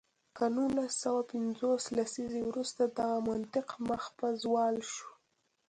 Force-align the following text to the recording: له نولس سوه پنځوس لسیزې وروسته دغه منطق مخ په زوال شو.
له 0.37 0.45
نولس 0.55 0.93
سوه 1.03 1.21
پنځوس 1.31 1.83
لسیزې 1.97 2.41
وروسته 2.49 2.81
دغه 2.99 3.17
منطق 3.29 3.67
مخ 3.87 4.03
په 4.17 4.27
زوال 4.41 4.75
شو. 4.93 5.09